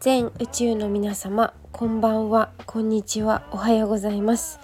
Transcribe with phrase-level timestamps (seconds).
[0.00, 4.58] 全宇宙の皆様こんばんはこんにちはおはようございます、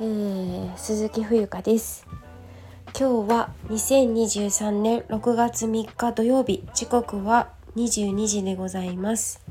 [0.00, 2.06] えー、鈴木冬香です。
[2.88, 9.42] 今日は2023年6月3日土曜日時刻は22時でございます。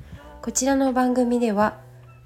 [0.43, 1.79] こちらの番組では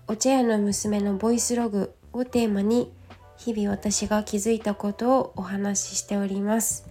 [0.09, 2.91] お茶屋の娘のボイスログをテーマに
[3.37, 6.85] 日々私が気づいたことをお話ししております。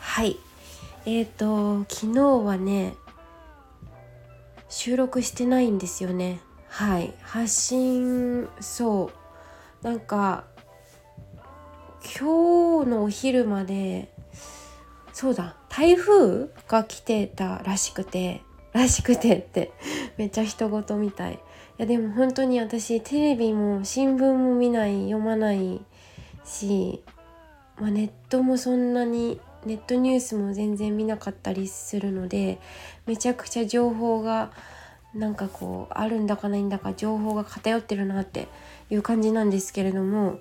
[0.00, 0.38] はい。
[1.06, 2.94] えーと昨日はね
[4.68, 6.40] 収録してないんですよね。
[6.68, 7.14] はい。
[7.22, 9.10] 発信そ
[9.82, 9.84] う。
[9.84, 10.44] なんか
[12.02, 14.12] 今日のお昼まで
[15.12, 15.56] そうだ。
[15.68, 19.72] 台風が来てたらしくてらしくてって
[20.16, 21.34] めっちゃ人事みたい。
[21.34, 21.38] い
[21.78, 25.80] やでも本当に私テレビも新聞も見ない読まない
[26.44, 27.04] し、
[27.80, 32.58] まあ、ネットもそんなにネットニュースも全然見なかったりするので
[33.04, 34.50] めちゃくちゃ情報が
[35.14, 38.48] なんかこうあるんだかないんだか情報が偏ってるなって
[38.88, 40.38] いう感じなんですけれども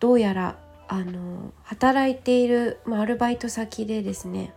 [0.00, 4.52] どうやらあの働いている、まあ、アルバイト先でですね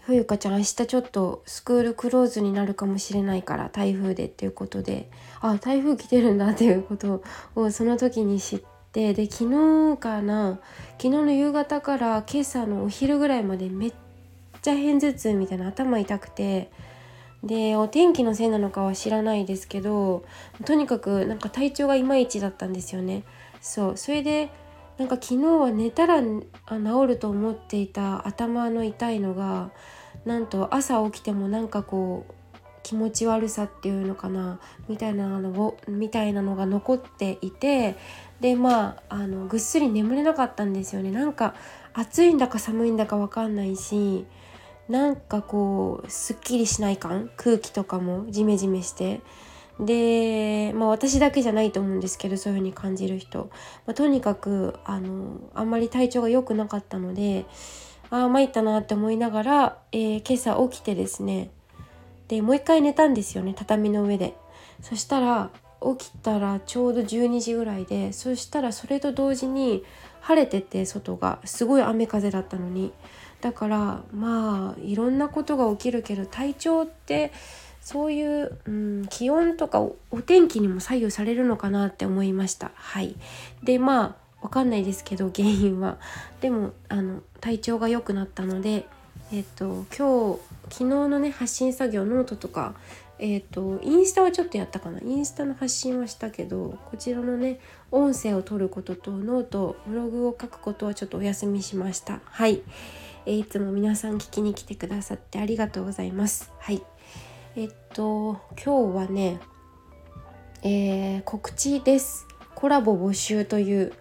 [0.00, 7.22] 冬香ちゃん明日ちょっとスクールクローズになるかもしれないから台風でっていうことであ台風来てるんだっていうこと
[7.54, 10.58] をその時に知ってで昨日かな
[10.92, 13.92] 昨日の夕方から今朝のお昼ぐらいまでめっ
[14.62, 16.70] ちゃ片頭痛みたいな頭痛くて
[17.44, 20.24] でお天気のせいなのかは知らないですけど
[20.64, 23.22] とにかくなんか体調がいまいちだったんですよね。
[23.60, 24.50] そうそれで
[24.98, 26.42] なんか昨日は寝たら治
[27.06, 29.70] ると思っていた頭の痛いのが
[30.24, 32.32] なんと朝起きてもなんかこう
[32.82, 37.96] 気持ち悪さっていうのかなみたいなのをみたいなのが残っていて
[38.40, 41.10] でまああのぐっすり眠れなかったんですよね。
[41.10, 41.54] なんか
[41.92, 44.26] 暑いんだか寒いんだか分かんないし
[44.88, 47.30] なんかこうすっきりしない感？
[47.36, 49.20] 空気とかもジメジメして。
[49.80, 53.48] でまあ私だけじゃないと思うんですけどそういう風に感じる人、
[53.86, 57.46] まあ、とにかくあのあんまり体調が良くなかったので
[58.10, 61.50] ああ参ったなって思いながら、えー、今朝起きてですね。
[62.26, 64.34] でもう一回寝たんですよね畳の上で。
[64.82, 65.50] そしたら
[65.80, 69.84] 起きたらちょうど12時ぐらいでそしたらそれと同時に
[70.20, 71.38] 晴れてて外が。
[71.44, 72.92] すごい雨風だったのに。
[73.40, 77.32] だからまあいろんなことが起きるけど体調って
[77.80, 79.96] そういう、うん、気温とかお
[80.26, 82.72] 天気にも左右されるのかなって思いました。
[82.74, 83.14] はい。
[83.62, 85.98] でまあわかんないですけど原因は。
[86.40, 88.86] でもあの体調が良くなったので
[89.32, 90.40] えっ、と今日
[90.70, 92.74] 昨日のね発信作業ノートとか
[93.18, 97.58] えっ、とインスタはちょっとやったかなインスタの発信はしたけどこちらのね
[97.90, 102.62] 音声を取ることとノートブログを書くことはちょっとお休みしましたはい
[103.30, 106.50] えいつも皆さん聞きに来てくださってありがとうございます。
[106.58, 106.82] はい。
[107.56, 109.38] えっと、今日はね、
[110.62, 112.26] えー、告知です。
[112.54, 113.92] コラボ募集という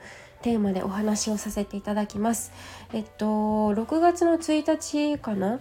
[0.42, 2.54] テーマでお話をさせていただきます。
[2.94, 5.60] えっと、6月の1日かな？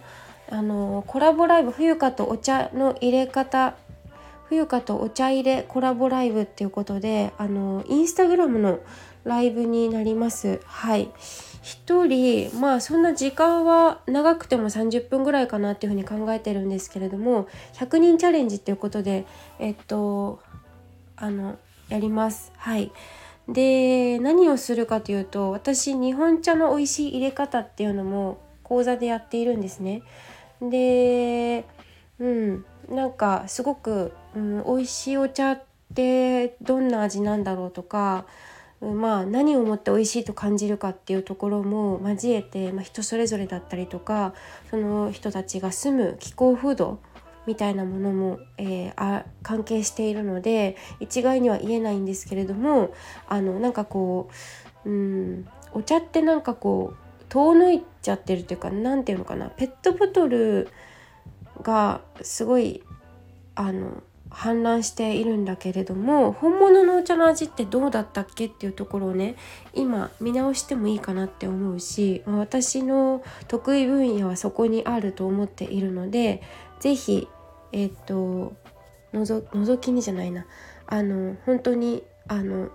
[0.50, 3.76] あのコラボライブ冬香とお茶の入れ方
[4.48, 8.78] 冬香とお茶入れコラボライブっていうことであのインスタグラムの
[9.24, 10.60] ライブになります。
[10.64, 11.10] はい。
[11.64, 19.26] 1人まあそんな時間は長くても30分ぐらいかなっていうふうに考えてるんですけれども100人チャレンジっていうことで
[19.58, 20.38] えっと
[21.16, 21.58] あの
[21.88, 22.52] やります。
[22.56, 22.92] はい。
[23.48, 30.02] で何をするかというと私日本茶の美味しい入れ方っていうのも講座でやっているんですね。
[30.62, 31.64] で
[32.18, 35.62] うんなんかすごく、うん、美味しいお茶っ
[35.94, 38.26] てどんな味なんだろうとか
[38.80, 44.34] まあ、何をもって美味しいと感じるかっていうところも交えて、まあ、人それぞれだったりとか
[44.70, 46.98] その人たちが住む気候風土
[47.46, 52.92] みたいなものも、えー、あ関係しているので一概には言えないんですけれども
[53.28, 54.28] あのなんかこ
[54.84, 60.68] う、うん、お茶ってなんかこう遠のいちゃってるというか何て言うのかなペットボトル
[61.62, 62.82] がすごい
[63.54, 69.36] あの氾濫しているんだけれども本物のお茶の味ってどうだったっけっていうところをね
[69.72, 76.42] 今見直してもいいかなって思うし私の得意分野はそこにあると思っているので
[76.80, 77.28] 是非
[77.72, 78.54] えっ、と
[79.12, 80.46] のぞ覗きにじゃないな
[80.86, 82.70] あの本当にあの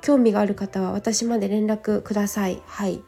[0.00, 2.62] 興味がある方は私まで連絡ください。
[2.66, 3.02] はい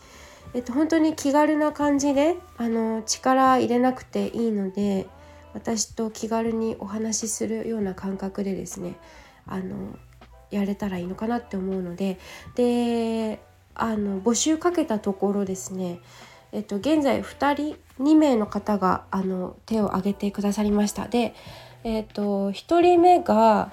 [0.54, 5.06] えっと、本当に気軽な感じであの力入れなくていいので
[5.54, 8.96] 私と気軽にお話しするような感覚でですね
[9.46, 9.96] あの
[10.50, 12.18] やれたらいいのかなって思うので
[12.54, 13.40] で
[13.74, 16.00] あの募集かけたところですね
[16.52, 21.08] えっと、現在2人2名の方があの手を挙げてくださりました。
[21.08, 21.34] で、
[21.82, 23.72] えっと、1人目が、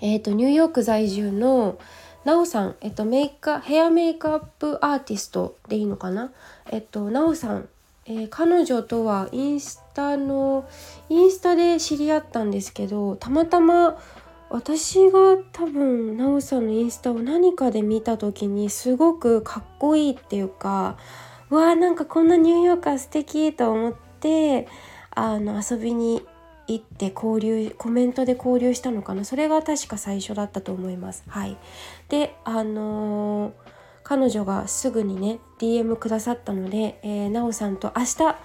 [0.00, 1.78] えっと、ニューヨーク在住の
[2.24, 6.32] なおさん、えっと、メイクヘアメイクアップアーティストでいいのかな？
[6.70, 7.68] えっと、なおさん、
[8.04, 10.68] えー、彼女とはインスタの
[11.08, 13.98] インスタで知り合ったんですけどたまたま
[14.50, 20.98] 私が多分なおさんのインスタを何かで見た時にすごくかっこいいっていうか
[21.50, 24.68] うわあなんかこんなニューヨーカー素敵と思って
[25.10, 26.22] あの遊びに
[26.74, 29.24] 行って交流コメントで交流したのかな？
[29.24, 31.24] それが確か最初だったと思います。
[31.28, 31.56] はい、
[32.08, 33.52] であのー、
[34.02, 38.36] 彼女がすぐにね DM くださったので、えー、なおさんと明日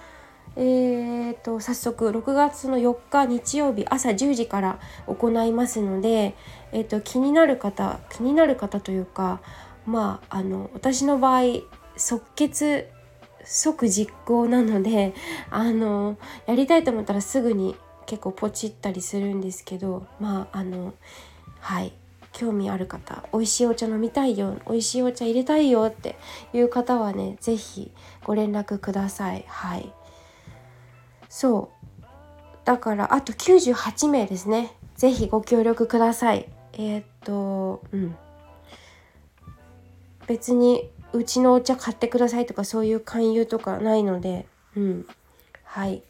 [0.58, 6.34] えーと、早速6月の4日日曜日朝10時から行いますので、
[6.72, 9.42] えーと、気になる方気になる方というか
[9.84, 11.42] まああの私の場合
[11.98, 12.88] 即決
[13.44, 15.14] 即実行なので
[15.50, 17.76] あのやりたいと思ったらすぐに
[18.06, 20.94] 結構ポチったりするんですけどまああの
[21.60, 21.92] はい。
[22.36, 26.18] 興味ある方美味しいお茶飲みたいよ美味しいお茶入れたいよって
[26.52, 27.90] いう方はね是非
[28.24, 29.44] ご連絡ください。
[29.48, 29.90] はい。
[31.30, 31.70] そ
[32.02, 32.04] う。
[32.66, 34.76] だからあと98名ですね。
[34.96, 36.46] 是非ご協力ください。
[36.74, 38.16] えー、っとうん。
[40.26, 45.06] 別にうちのお茶買ってくださいとかそういう勧誘とかないのでうん。
[45.64, 46.02] はい。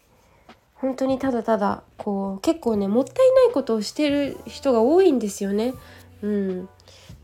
[0.76, 5.74] 本当にただただこう結構ねもったいないことをしてる人が多いんですよね。
[6.22, 6.68] うん。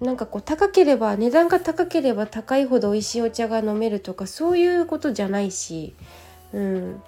[0.00, 5.94] なんかこう高ければ値段が高ければ高いほど美味しいお茶が飲めるとかそういうことじゃないし、
[6.52, 7.02] うん、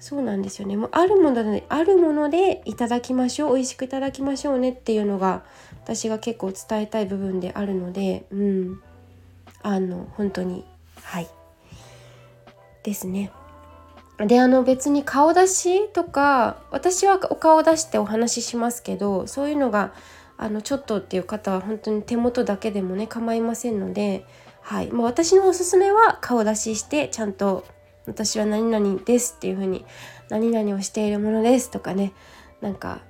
[0.00, 0.76] そうなんですよね。
[0.76, 5.44] もうあるものであるものでいただきましょう美味しくいただきましょうねっていうのが
[5.82, 8.80] 私が結構伝えたい部分であるのでうん。
[9.62, 10.64] あの本当に
[11.02, 11.28] はい。
[12.82, 13.32] ですね。
[14.18, 19.92] であの別に顔出しとか私はお顔出してお話ししますけどそういうのが
[20.36, 24.24] あのちょっとっていう方は本当に手元だけでもね構いませんので
[24.64, 27.66] はい、もう私のおすすめは顔出ししてちゃんと
[28.06, 29.84] 私は何々ですっていう風に
[30.30, 32.14] 何々をしているものですとかね
[32.62, 33.00] なんか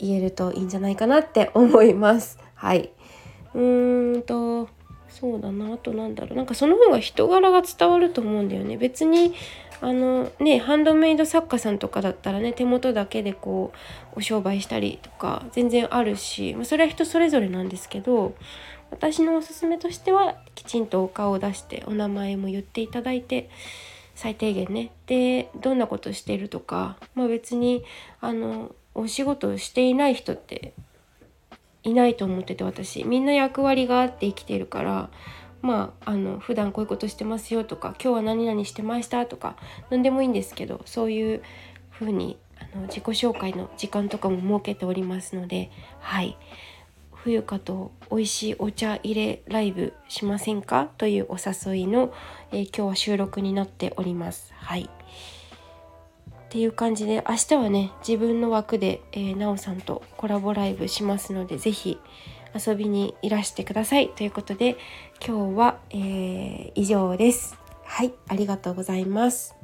[0.00, 2.36] 言えるといいんじゃないかなって思います。
[2.54, 2.92] はい。
[3.54, 4.68] うーんと
[5.12, 5.74] そうだな。
[5.74, 6.36] あとなんだろう。
[6.36, 8.76] なんかその方が人柄が伝わると思うんだよね。
[8.76, 9.34] 別に
[9.82, 13.72] あのねハンドメイド作家さんとかだったらね手元だけでこ
[14.14, 18.34] うお商売したりとか全然あるし、まあ、それは人それぞれなんですけど
[18.92, 23.50] 私のおすすめとしてはきちんとお顔を出してお名前も言っていただいて
[24.14, 24.92] 最低限ね。
[25.06, 27.82] でどんなことしてるとか、まあ、別に
[28.20, 30.74] あのお仕事していない人って
[31.82, 35.10] いないと思ってて私みんな役割があって生きてるから
[35.60, 39.56] まああの普段こういうことしてますよとか今日は何々してましたとか
[39.90, 41.42] 何でもいいんですけどそういう
[41.90, 45.70] 風にあの自己紹介の時間とかも設けておりますので
[46.00, 46.36] はい
[47.14, 50.88] 冬香と美味しいお茶入れライブしませんか？
[50.98, 52.12] というお誘いの、
[52.50, 54.52] えー、今日は収録になっております。
[54.56, 54.90] はい。
[56.52, 61.98] っていう感じで明日はね自分の枠で、えー、なおさんとコラボライブしますので是非
[62.54, 64.76] 遊びにいらしてくださいということで
[65.26, 67.56] 今日は、えー、以上です。
[67.84, 69.54] はい、ありがとうございます。